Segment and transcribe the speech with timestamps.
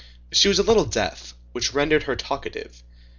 [0.31, 2.81] She was a little deaf, which rendered her talkative.